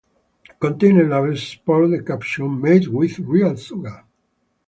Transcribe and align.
Container 0.59 1.07
labels 1.07 1.43
sport 1.43 1.91
the 1.91 2.01
caption, 2.01 2.59
"Made 2.59 2.87
With 2.87 3.19
Real 3.19 3.55
Sugar". 3.55 4.03